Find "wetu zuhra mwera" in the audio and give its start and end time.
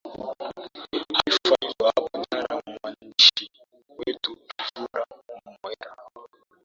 3.97-5.95